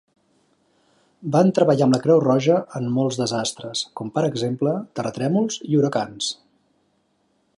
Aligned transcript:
Van 1.35 1.51
treballar 1.57 1.85
amb 1.87 1.95
la 1.95 1.99
Creu 2.05 2.21
Roja 2.23 2.55
en 2.79 2.89
molts 2.95 3.21
desastres, 3.21 3.85
com 4.01 4.11
per 4.17 4.25
exemple 4.31 4.75
terratrèmols 5.01 5.61
i 5.75 5.81
huracans. 5.81 6.35